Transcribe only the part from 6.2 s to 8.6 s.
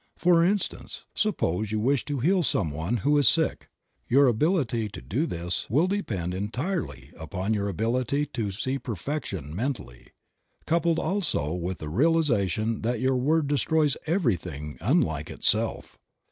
entirely upon your ability to